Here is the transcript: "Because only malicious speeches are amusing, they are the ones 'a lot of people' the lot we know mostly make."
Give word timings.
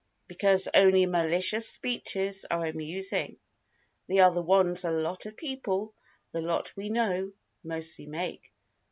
"Because 0.27 0.67
only 0.73 1.05
malicious 1.05 1.69
speeches 1.69 2.43
are 2.49 2.65
amusing, 2.65 3.37
they 4.07 4.17
are 4.17 4.33
the 4.33 4.41
ones 4.41 4.83
'a 4.83 4.89
lot 4.89 5.27
of 5.27 5.37
people' 5.37 5.93
the 6.31 6.41
lot 6.41 6.75
we 6.75 6.89
know 6.89 7.33
mostly 7.63 8.07
make." 8.07 8.51